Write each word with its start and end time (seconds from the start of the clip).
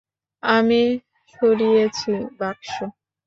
আমি 0.43 0.81
সরিয়েছি, 1.33 2.11
বাক্স? 2.39 2.71